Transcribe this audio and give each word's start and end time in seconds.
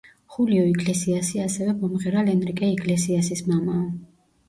ხულიო 0.35 0.63
იგლესიასი 0.69 1.43
ასევე 1.45 1.77
მომღერალ 1.83 2.35
ენრიკე 2.35 2.73
იგლესიასის 2.79 3.49
მამაა. 3.55 3.89